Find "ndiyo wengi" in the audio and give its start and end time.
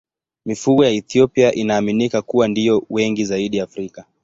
2.47-3.25